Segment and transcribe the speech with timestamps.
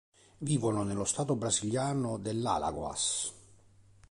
[0.39, 3.31] Vivono nello stato brasiliano dell'Alagoas.